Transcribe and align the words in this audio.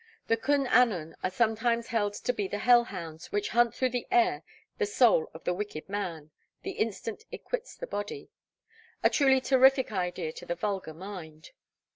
The 0.29 0.35
Cwn 0.37 0.67
Annwn 0.67 1.13
are 1.21 1.29
sometimes 1.29 1.85
held 1.89 2.15
to 2.15 2.33
be 2.33 2.47
the 2.47 2.57
hell 2.57 2.85
hounds 2.85 3.31
which 3.31 3.49
hunt 3.49 3.75
through 3.75 3.91
the 3.91 4.07
air 4.09 4.41
the 4.79 4.87
soul 4.87 5.29
of 5.31 5.43
the 5.43 5.53
wicked 5.53 5.87
man, 5.87 6.31
the 6.63 6.71
instant 6.71 7.23
it 7.31 7.43
quits 7.45 7.75
the 7.75 7.85
body 7.85 8.31
a 9.03 9.11
truly 9.11 9.39
terrific 9.39 9.91
idea 9.91 10.33
to 10.33 10.45
the 10.47 10.55
vulgar 10.55 10.95
mind. 10.95 11.51